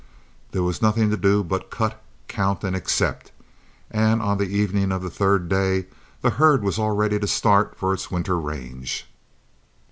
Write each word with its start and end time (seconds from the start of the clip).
There 0.51 0.63
was 0.63 0.81
nothing 0.81 1.11
to 1.11 1.15
do 1.15 1.43
but 1.43 1.69
cut, 1.69 2.01
count, 2.27 2.63
and 2.63 2.75
accept, 2.75 3.31
and 3.91 4.19
on 4.19 4.39
the 4.39 4.45
evening 4.47 4.91
of 4.91 5.03
the 5.03 5.11
third 5.11 5.47
day 5.47 5.85
the 6.23 6.31
herd 6.41 6.63
was 6.63 6.79
all 6.79 6.95
ready 6.95 7.19
to 7.19 7.27
start 7.27 7.77
for 7.77 7.93
its 7.93 8.09
winter 8.09 8.39
range. 8.39 9.05